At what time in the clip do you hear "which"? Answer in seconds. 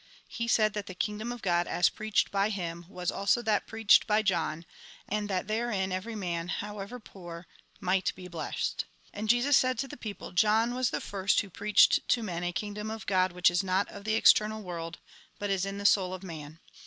13.31-13.51